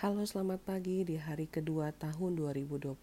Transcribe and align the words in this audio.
Halo 0.00 0.24
selamat 0.24 0.64
pagi 0.64 1.04
di 1.04 1.20
hari 1.20 1.44
kedua 1.44 1.92
tahun 1.92 2.32
2024 2.32 2.96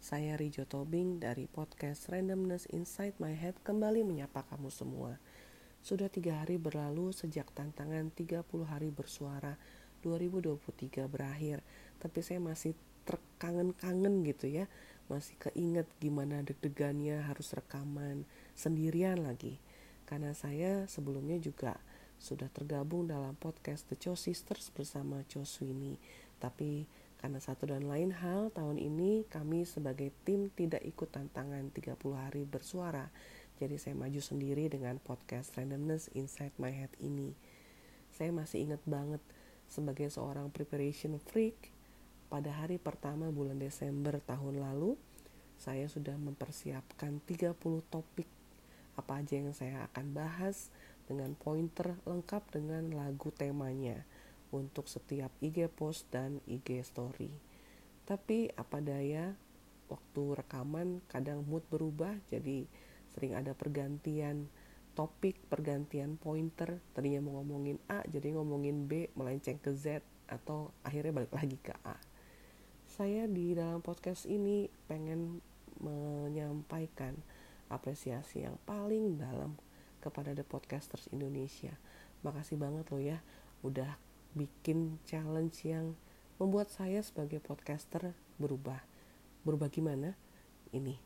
Saya 0.00 0.32
Rijo 0.32 0.64
Tobing 0.64 1.20
dari 1.20 1.44
podcast 1.44 2.08
Randomness 2.08 2.64
Inside 2.72 3.20
My 3.20 3.36
Head 3.36 3.60
kembali 3.60 4.00
menyapa 4.00 4.48
kamu 4.48 4.72
semua. 4.72 5.20
Sudah 5.84 6.08
tiga 6.08 6.40
hari 6.40 6.56
berlalu 6.56 7.12
sejak 7.12 7.52
tantangan 7.52 8.08
30 8.16 8.40
hari 8.64 8.88
bersuara 8.88 9.60
2023 10.00 11.04
berakhir. 11.04 11.60
Tapi 12.00 12.18
saya 12.24 12.40
masih 12.40 12.72
terkangen-kangen 13.04 14.24
gitu 14.24 14.48
ya. 14.48 14.72
Masih 15.12 15.36
keinget 15.36 15.84
gimana 16.00 16.40
deg-degannya 16.40 17.28
harus 17.28 17.52
rekaman 17.52 18.24
sendirian 18.56 19.20
lagi. 19.20 19.60
Karena 20.08 20.32
saya 20.32 20.88
sebelumnya 20.88 21.36
juga 21.36 21.76
sudah 22.20 22.52
tergabung 22.52 23.08
dalam 23.08 23.32
podcast 23.40 23.88
The 23.88 23.96
Cho 23.96 24.12
Sisters 24.12 24.68
bersama 24.68 25.24
Cho 25.24 25.48
Sweeney. 25.48 25.96
Tapi 26.36 26.84
karena 27.16 27.40
satu 27.40 27.72
dan 27.72 27.88
lain 27.88 28.12
hal, 28.12 28.52
tahun 28.52 28.76
ini 28.76 29.24
kami 29.32 29.64
sebagai 29.64 30.12
tim 30.28 30.52
tidak 30.52 30.84
ikut 30.84 31.08
tantangan 31.08 31.72
30 31.72 31.96
hari 32.12 32.44
bersuara. 32.44 33.08
Jadi 33.56 33.80
saya 33.80 33.96
maju 33.96 34.20
sendiri 34.20 34.68
dengan 34.68 35.00
podcast 35.00 35.56
Randomness 35.56 36.12
Inside 36.12 36.52
My 36.60 36.72
Head 36.72 36.92
ini. 37.00 37.32
Saya 38.12 38.32
masih 38.36 38.68
ingat 38.68 38.84
banget 38.84 39.24
sebagai 39.68 40.12
seorang 40.12 40.52
preparation 40.52 41.16
freak, 41.16 41.72
pada 42.30 42.54
hari 42.54 42.78
pertama 42.78 43.26
bulan 43.34 43.58
Desember 43.58 44.22
tahun 44.22 44.62
lalu, 44.62 44.94
saya 45.58 45.90
sudah 45.90 46.14
mempersiapkan 46.14 47.18
30 47.26 47.58
topik 47.90 48.30
apa 48.94 49.18
aja 49.18 49.34
yang 49.34 49.50
saya 49.50 49.90
akan 49.90 50.14
bahas, 50.14 50.70
dengan 51.10 51.34
pointer 51.34 51.98
lengkap 52.06 52.54
dengan 52.54 52.86
lagu 52.94 53.34
temanya 53.34 54.06
untuk 54.54 54.86
setiap 54.86 55.34
IG 55.42 55.66
post 55.74 56.06
dan 56.14 56.38
IG 56.46 56.86
story. 56.86 57.34
Tapi 58.06 58.46
apa 58.54 58.78
daya, 58.78 59.34
waktu 59.90 60.22
rekaman 60.38 61.02
kadang 61.10 61.42
mood 61.42 61.66
berubah 61.66 62.14
jadi 62.30 62.70
sering 63.10 63.34
ada 63.34 63.58
pergantian 63.58 64.46
topik, 64.94 65.38
pergantian 65.50 66.14
pointer. 66.14 66.78
Tadinya 66.94 67.26
mau 67.26 67.42
ngomongin 67.42 67.82
A 67.90 68.06
jadi 68.06 68.38
ngomongin 68.38 68.86
B, 68.86 69.10
melenceng 69.18 69.58
ke 69.58 69.74
Z 69.74 70.06
atau 70.30 70.70
akhirnya 70.86 71.10
balik 71.10 71.34
lagi 71.34 71.58
ke 71.58 71.74
A. 71.82 71.98
Saya 72.86 73.26
di 73.26 73.54
dalam 73.54 73.82
podcast 73.82 74.26
ini 74.30 74.70
pengen 74.86 75.42
menyampaikan 75.80 77.18
apresiasi 77.70 78.44
yang 78.44 78.58
paling 78.66 79.16
dalam 79.16 79.54
kepada 80.00 80.32
The 80.32 80.42
Podcasters 80.42 81.06
Indonesia. 81.12 81.76
Makasih 82.24 82.56
banget 82.56 82.88
loh 82.88 83.00
ya 83.00 83.20
udah 83.60 84.00
bikin 84.32 84.96
challenge 85.04 85.68
yang 85.68 85.92
membuat 86.40 86.72
saya 86.72 87.04
sebagai 87.04 87.38
podcaster 87.44 88.16
berubah. 88.40 88.80
Berubah 89.44 89.68
gimana? 89.68 90.16
Ini. 90.72 90.96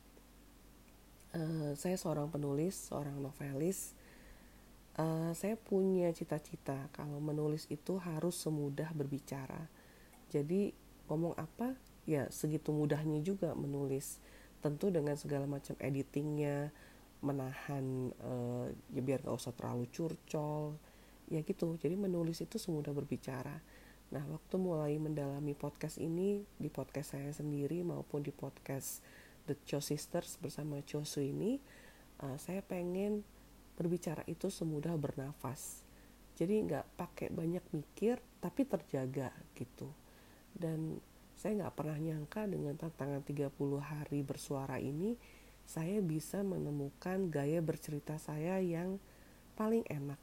Uh, 1.35 1.75
saya 1.75 1.99
seorang 1.99 2.31
penulis, 2.31 2.79
seorang 2.91 3.19
novelis. 3.19 3.99
Uh, 4.95 5.35
saya 5.35 5.59
punya 5.59 6.15
cita-cita 6.15 6.87
kalau 6.95 7.19
menulis 7.19 7.67
itu 7.67 7.99
harus 7.99 8.39
semudah 8.39 8.95
berbicara. 8.95 9.67
Jadi 10.31 10.71
ngomong 11.11 11.35
apa 11.35 11.75
ya 12.07 12.31
segitu 12.31 12.71
mudahnya 12.71 13.19
juga 13.19 13.59
menulis. 13.59 14.23
Tentu 14.63 14.89
dengan 14.89 15.19
segala 15.19 15.45
macam 15.45 15.75
editingnya, 15.83 16.71
menahan 17.25 18.13
uh, 18.21 18.69
ya 18.93 19.01
biar 19.01 19.25
gak 19.25 19.35
usah 19.35 19.57
terlalu 19.57 19.89
curcol 19.89 20.77
ya 21.33 21.41
gitu. 21.41 21.81
Jadi 21.81 21.97
menulis 21.97 22.45
itu 22.45 22.61
semudah 22.61 22.93
berbicara. 22.93 23.57
Nah 24.13 24.23
waktu 24.29 24.55
mulai 24.61 24.95
mendalami 25.01 25.57
podcast 25.57 25.97
ini 25.97 26.45
di 26.61 26.69
podcast 26.69 27.17
saya 27.17 27.33
sendiri 27.33 27.81
maupun 27.81 28.21
di 28.21 28.31
podcast 28.31 29.01
The 29.49 29.57
Cho 29.65 29.81
Sisters 29.81 30.37
bersama 30.37 30.85
Cho 30.85 31.03
Su 31.09 31.25
ini 31.25 31.57
uh, 32.21 32.37
saya 32.37 32.61
pengen 32.61 33.25
berbicara 33.75 34.23
itu 34.29 34.53
semudah 34.53 34.95
bernafas. 34.95 35.83
Jadi 36.35 36.67
nggak 36.67 36.99
pakai 36.99 37.29
banyak 37.33 37.65
mikir 37.73 38.21
tapi 38.39 38.69
terjaga 38.69 39.33
gitu. 39.57 39.91
Dan 40.55 40.99
saya 41.35 41.67
nggak 41.67 41.75
pernah 41.75 41.99
nyangka 41.99 42.47
dengan 42.47 42.79
tantangan 42.79 43.23
30 43.27 43.51
hari 43.83 44.21
bersuara 44.23 44.79
ini 44.79 45.19
saya 45.65 46.05
bisa 46.05 46.45
menemukan 46.45 47.33
gaya 47.33 47.65
bercerita 47.65 48.21
saya 48.21 48.61
yang 48.61 49.01
paling 49.57 49.83
enak. 49.89 50.21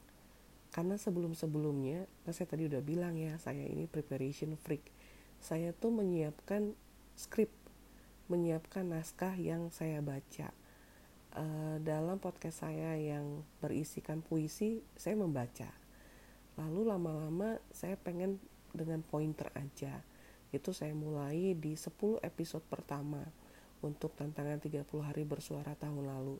Karena 0.72 0.96
sebelum-sebelumnya, 0.96 2.08
nah 2.24 2.32
saya 2.32 2.48
tadi 2.48 2.72
udah 2.72 2.80
bilang 2.80 3.20
ya, 3.20 3.36
saya 3.36 3.68
ini 3.68 3.92
preparation 3.92 4.56
freak. 4.56 4.88
Saya 5.44 5.76
tuh 5.76 5.92
menyiapkan 5.92 6.72
skrip, 7.20 7.52
menyiapkan 8.32 8.88
naskah 8.88 9.36
yang 9.36 9.68
saya 9.74 10.00
baca. 10.00 10.56
Uh, 11.32 11.80
dalam 11.84 12.20
podcast 12.20 12.64
saya 12.64 12.96
yang 12.96 13.44
berisikan 13.60 14.24
puisi, 14.24 14.80
saya 14.96 15.20
membaca. 15.20 15.68
Lalu 16.56 16.88
lama-lama 16.88 17.60
saya 17.76 18.00
pengen 18.00 18.40
dengan 18.72 19.04
pointer 19.04 19.52
aja. 19.56 20.00
Itu 20.56 20.72
saya 20.72 20.96
mulai 20.96 21.56
di 21.56 21.76
10 21.76 22.24
episode 22.24 22.64
pertama 22.68 23.24
untuk 23.82 24.14
tantangan 24.18 24.62
30 24.62 24.86
hari 25.02 25.24
bersuara 25.26 25.74
tahun 25.78 26.06
lalu. 26.08 26.38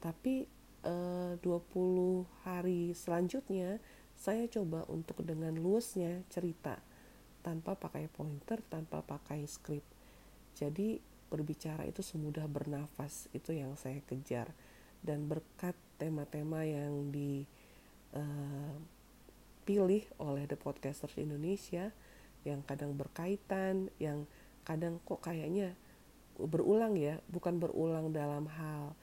Tapi 0.00 0.44
eh, 0.84 1.32
20 1.40 2.44
hari 2.44 2.92
selanjutnya 2.92 3.80
saya 4.14 4.48
coba 4.48 4.84
untuk 4.88 5.20
dengan 5.24 5.52
luasnya 5.56 6.22
cerita 6.32 6.80
tanpa 7.44 7.76
pakai 7.76 8.08
pointer, 8.08 8.64
tanpa 8.72 9.04
pakai 9.04 9.44
skrip. 9.44 9.84
Jadi 10.56 10.96
berbicara 11.28 11.84
itu 11.84 12.00
semudah 12.00 12.48
bernafas, 12.48 13.28
itu 13.36 13.52
yang 13.52 13.76
saya 13.76 14.00
kejar. 14.08 14.48
Dan 15.04 15.28
berkat 15.28 15.76
tema-tema 16.00 16.64
yang 16.64 17.12
dipilih 17.12 17.44
eh, 20.08 20.16
oleh 20.24 20.44
The 20.48 20.56
Podcasters 20.56 21.20
Indonesia, 21.20 21.92
yang 22.48 22.64
kadang 22.64 22.96
berkaitan, 22.96 23.92
yang 24.00 24.24
kadang 24.64 24.96
kok 25.04 25.20
kayaknya 25.20 25.76
berulang 26.38 26.98
ya 26.98 27.22
bukan 27.30 27.62
berulang 27.62 28.10
dalam 28.10 28.50
hal 28.50 28.94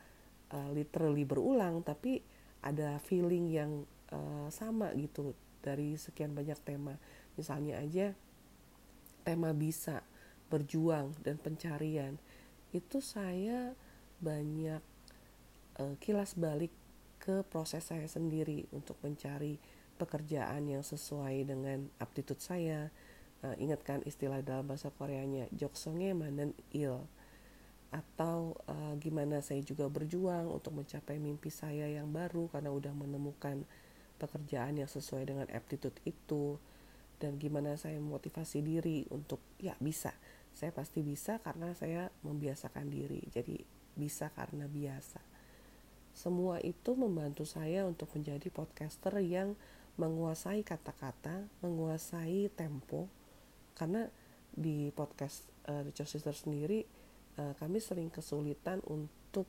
uh, 0.52 0.70
literally 0.76 1.24
berulang 1.24 1.82
tapi 1.82 2.22
ada 2.62 3.02
feeling 3.02 3.50
yang 3.50 3.72
uh, 4.14 4.48
sama 4.54 4.94
gitu 4.94 5.34
dari 5.62 5.98
sekian 5.98 6.34
banyak 6.34 6.58
tema. 6.62 6.98
Misalnya 7.38 7.82
aja 7.82 8.14
tema 9.24 9.54
bisa 9.54 10.06
berjuang 10.52 11.16
dan 11.22 11.40
pencarian. 11.40 12.20
Itu 12.76 13.00
saya 13.00 13.74
banyak 14.22 14.82
uh, 15.80 15.96
kilas 15.98 16.38
balik 16.38 16.74
ke 17.22 17.46
proses 17.48 17.86
saya 17.86 18.10
sendiri 18.10 18.66
untuk 18.74 18.98
mencari 19.06 19.62
pekerjaan 20.02 20.66
yang 20.66 20.82
sesuai 20.82 21.46
dengan 21.46 21.88
aptitude 22.02 22.42
saya. 22.42 22.90
Uh, 23.42 23.58
ingatkan 23.58 24.06
istilah 24.06 24.46
dalam 24.46 24.70
bahasa 24.70 24.94
Koreanya 24.94 25.50
joksongnya 25.50 26.14
manen 26.14 26.54
il 26.78 26.94
atau 27.92 28.56
uh, 28.72 28.96
gimana 29.04 29.44
saya 29.44 29.60
juga 29.60 29.92
berjuang 29.92 30.48
untuk 30.48 30.80
mencapai 30.80 31.20
mimpi 31.20 31.52
saya 31.52 31.92
yang 31.92 32.08
baru 32.08 32.48
karena 32.48 32.72
udah 32.72 32.96
menemukan 32.96 33.68
pekerjaan 34.16 34.80
yang 34.80 34.88
sesuai 34.88 35.28
dengan 35.28 35.48
aptitude 35.52 36.00
itu. 36.08 36.56
Dan 37.20 37.38
gimana 37.38 37.76
saya 37.78 38.00
memotivasi 38.00 38.64
diri 38.64 39.06
untuk 39.12 39.44
ya 39.60 39.76
bisa. 39.78 40.16
Saya 40.56 40.72
pasti 40.72 41.04
bisa 41.04 41.38
karena 41.44 41.76
saya 41.76 42.10
membiasakan 42.24 42.88
diri. 42.88 43.22
Jadi 43.30 43.60
bisa 43.94 44.32
karena 44.32 44.66
biasa. 44.72 45.22
Semua 46.16 46.64
itu 46.64 46.96
membantu 46.96 47.44
saya 47.44 47.84
untuk 47.86 48.10
menjadi 48.16 48.48
podcaster 48.50 49.20
yang 49.20 49.54
menguasai 50.00 50.64
kata-kata 50.64 51.46
menguasai 51.60 52.48
tempo. 52.56 53.12
Karena 53.76 54.08
di 54.52 54.90
podcast 54.96 55.46
uh, 55.68 55.84
The 55.84 56.08
Sister 56.08 56.34
sendiri 56.34 57.01
uh, 57.38 57.54
kami 57.60 57.80
sering 57.80 58.10
kesulitan 58.10 58.82
untuk 58.88 59.46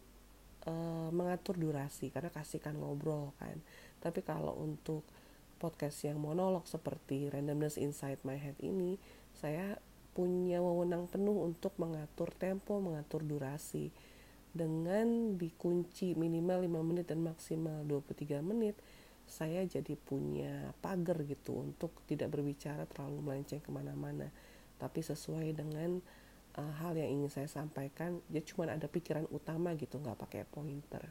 uh, 0.67 1.11
mengatur 1.11 1.59
durasi 1.59 2.11
karena 2.13 2.31
kasihkan 2.31 2.79
ngobrol 2.79 3.35
kan. 3.41 3.59
Tapi 3.99 4.23
kalau 4.23 4.59
untuk 4.59 5.07
podcast 5.63 6.03
yang 6.03 6.19
monolog 6.19 6.67
seperti 6.67 7.31
Randomness 7.31 7.79
Inside 7.79 8.27
My 8.27 8.35
Head 8.35 8.59
ini 8.59 8.99
saya 9.31 9.79
punya 10.13 10.61
wewenang 10.61 11.09
penuh 11.09 11.41
untuk 11.41 11.73
mengatur 11.81 12.35
tempo, 12.37 12.83
mengatur 12.83 13.25
durasi 13.25 13.89
dengan 14.53 15.41
dikunci 15.41 16.13
minimal 16.13 16.69
5 16.69 16.89
menit 16.89 17.07
dan 17.09 17.25
maksimal 17.25 17.81
23 17.89 18.45
menit. 18.45 18.77
Saya 19.25 19.65
jadi 19.65 19.97
punya 19.97 20.77
pagar 20.85 21.25
gitu 21.25 21.65
untuk 21.65 22.05
tidak 22.05 22.37
berbicara 22.37 22.85
terlalu 22.85 23.25
melenceng 23.25 23.65
ke 23.65 23.73
mana-mana. 23.73 24.29
Tapi 24.77 25.01
sesuai 25.01 25.57
dengan 25.57 26.05
uh, 26.59 26.73
hal 26.83 26.97
yang 26.99 27.21
ingin 27.21 27.31
saya 27.31 27.49
sampaikan 27.49 28.21
dia 28.29 28.45
cuma 28.45 28.69
ada 28.69 28.89
pikiran 28.89 29.25
utama 29.33 29.73
gitu 29.79 30.01
nggak 30.01 30.19
pakai 30.19 30.43
pointer. 30.49 31.09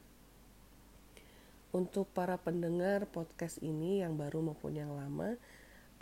Untuk 1.72 2.12
para 2.12 2.36
pendengar 2.36 3.08
podcast 3.08 3.64
ini 3.64 4.04
yang 4.04 4.20
baru 4.20 4.44
maupun 4.44 4.76
yang 4.76 4.92
lama 4.92 5.40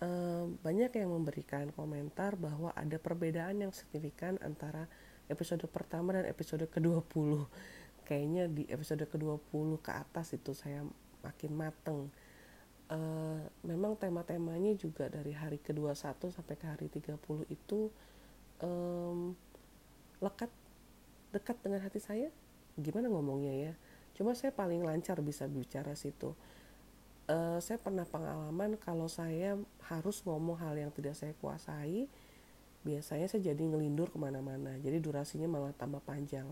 uh, 0.02 0.46
banyak 0.66 0.92
yang 0.98 1.14
memberikan 1.14 1.70
komentar 1.76 2.34
bahwa 2.36 2.74
ada 2.74 2.98
perbedaan 2.98 3.62
yang 3.62 3.72
signifikan 3.72 4.42
antara 4.42 4.90
episode 5.30 5.62
pertama 5.70 6.18
dan 6.18 6.26
episode 6.26 6.66
ke-20 6.66 7.46
kayaknya 8.10 8.50
di 8.50 8.66
episode 8.66 9.06
ke-20 9.06 9.86
ke 9.86 9.92
atas 9.94 10.34
itu 10.34 10.58
saya 10.58 10.82
makin 11.22 11.52
mateng. 11.54 12.10
Uh, 12.90 13.46
memang 13.62 13.94
tema-temanya 13.94 14.74
juga 14.74 15.06
dari 15.14 15.30
hari 15.30 15.62
ke-21 15.62 16.34
sampai 16.34 16.58
ke 16.58 16.66
hari 16.66 16.90
30 16.90 17.22
itu 17.54 17.94
um, 18.64 19.36
lekat 20.20 20.52
dekat 21.30 21.58
dengan 21.62 21.86
hati 21.86 22.02
saya 22.02 22.28
gimana 22.80 23.12
ngomongnya 23.12 23.54
ya? 23.54 23.74
Cuma 24.16 24.36
saya 24.36 24.52
paling 24.52 24.84
lancar 24.84 25.20
bisa 25.24 25.48
bicara 25.48 25.96
situ. 25.96 26.36
Uh, 27.30 27.62
saya 27.62 27.78
pernah 27.78 28.10
pengalaman 28.10 28.74
kalau 28.82 29.06
saya 29.06 29.54
harus 29.86 30.26
ngomong 30.26 30.58
hal 30.58 30.74
yang 30.74 30.90
tidak 30.90 31.14
saya 31.14 31.38
kuasai 31.38 32.10
biasanya 32.82 33.28
saya 33.30 33.54
jadi 33.54 33.60
ngelindur 33.60 34.10
ke 34.10 34.18
mana-mana. 34.18 34.80
Jadi 34.80 34.98
durasinya 35.04 35.46
malah 35.46 35.76
tambah 35.76 36.02
panjang. 36.02 36.48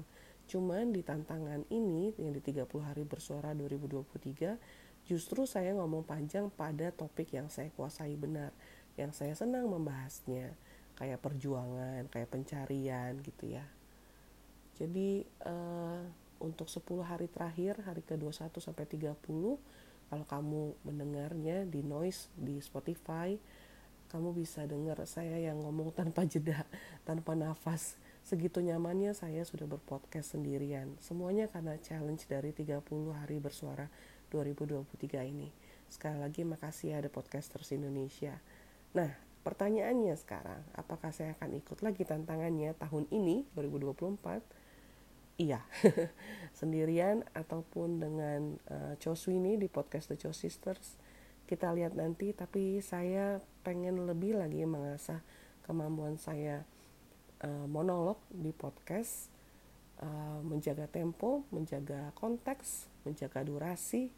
Cuman 0.48 0.95
di 0.95 1.04
tantangan 1.04 1.68
ini 1.74 2.15
yang 2.15 2.31
di 2.31 2.39
30 2.39 2.68
hari 2.80 3.04
bersuara 3.04 3.51
2023 3.51 4.88
justru 5.07 5.48
saya 5.48 5.71
ngomong 5.75 6.04
panjang 6.04 6.51
pada 6.51 6.92
topik 6.92 7.31
yang 7.31 7.48
saya 7.48 7.71
kuasai 7.75 8.19
benar 8.19 8.51
yang 9.00 9.15
saya 9.15 9.31
senang 9.39 9.71
membahasnya 9.71 10.51
kayak 10.97 11.21
perjuangan 11.21 12.09
kayak 12.09 12.29
pencarian 12.33 13.21
gitu 13.21 13.53
ya 13.53 13.65
jadi 14.77 15.25
uh, 15.45 16.03
untuk 16.38 16.69
10 16.69 16.83
hari 17.01 17.25
terakhir 17.29 17.81
hari 17.81 18.05
ke-21 18.05 18.53
sampai 18.61 18.85
30 18.85 19.13
kalau 20.07 20.25
kamu 20.29 20.61
mendengarnya 20.85 21.65
di 21.65 21.81
noise 21.81 22.29
di 22.38 22.61
Spotify 22.61 23.38
kamu 24.07 24.31
bisa 24.31 24.63
dengar 24.63 25.03
saya 25.03 25.35
yang 25.35 25.59
ngomong 25.59 25.91
tanpa 25.91 26.23
jeda, 26.23 26.63
tanpa 27.03 27.35
nafas. 27.35 27.99
Segitu 28.23 28.63
nyamannya 28.63 29.11
saya 29.11 29.44
sudah 29.44 29.67
berpodcast 29.67 30.35
sendirian. 30.35 30.95
Semuanya 30.99 31.51
karena 31.51 31.75
challenge 31.79 32.27
dari 32.27 32.55
30 32.55 32.83
hari 33.11 33.39
bersuara 33.39 33.91
2023 34.31 35.27
ini. 35.27 35.51
Sekali 35.88 36.19
lagi 36.19 36.44
makasih 36.44 36.99
ada 36.99 37.07
podcasters 37.11 37.71
Indonesia. 37.71 38.39
Nah, 38.95 39.11
pertanyaannya 39.47 40.11
sekarang, 40.19 40.59
apakah 40.75 41.15
saya 41.15 41.31
akan 41.39 41.55
ikut 41.63 41.79
lagi 41.79 42.03
tantangannya 42.03 42.75
tahun 42.75 43.07
ini 43.15 43.47
2024? 43.55 44.44
Iya, 45.39 45.63
sendirian 46.59 47.23
ataupun 47.31 48.03
dengan 48.03 48.59
uh, 48.67 48.99
Choswini 48.99 49.55
di 49.55 49.71
podcast 49.71 50.11
The 50.11 50.19
Cho 50.19 50.35
Sisters. 50.35 50.99
Kita 51.47 51.71
lihat 51.71 51.95
nanti 51.95 52.35
tapi 52.35 52.83
saya 52.83 53.39
pengen 53.63 54.03
lebih 54.03 54.35
lagi 54.35 54.67
mengasah 54.67 55.23
kemampuan 55.63 56.19
saya 56.19 56.67
uh, 57.39 57.65
monolog 57.71 58.19
di 58.27 58.51
podcast 58.51 59.31
uh, 60.03 60.44
menjaga 60.44 60.91
tempo 60.91 61.47
menjaga 61.55 62.11
konteks 62.19 62.91
menjaga 63.07 63.47
durasi. 63.47 64.11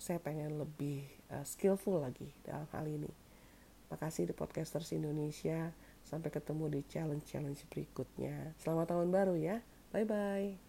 Saya 0.00 0.16
pengen 0.24 0.56
lebih 0.56 1.04
uh, 1.28 1.44
skillful 1.44 2.00
lagi 2.00 2.32
dalam 2.48 2.64
hal 2.72 2.88
ini 2.88 3.27
makasih 3.88 4.28
di 4.28 4.34
podcasters 4.36 4.92
Indonesia. 4.94 5.72
Sampai 6.04 6.32
ketemu 6.32 6.72
di 6.72 6.80
challenge-challenge 6.88 7.68
berikutnya. 7.68 8.56
Selamat 8.56 8.96
tahun 8.96 9.12
baru 9.12 9.36
ya. 9.36 9.60
Bye 9.92 10.08
bye 10.08 10.67